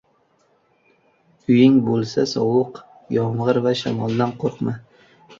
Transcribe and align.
•Uying 1.55 1.75
bo‘lsa— 1.89 2.23
sovuq, 2.31 2.79
yomg‘ir 3.17 3.59
va 3.67 3.75
shamoldan 3.83 4.33
qo‘rqma; 4.45 4.75